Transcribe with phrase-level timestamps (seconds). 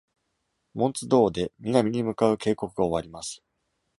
[0.73, 3.43] Monts Dore で南に向かう渓谷が終わります。